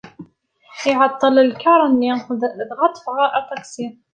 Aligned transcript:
Iεeṭṭel 0.89 1.35
lkaṛ-nni, 1.49 2.13
dɣa 2.69 2.87
ṭṭfeɣ 2.91 3.17
aṭaksi. 3.39 3.87